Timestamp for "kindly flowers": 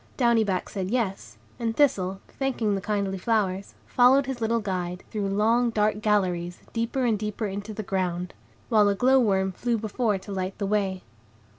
2.81-3.75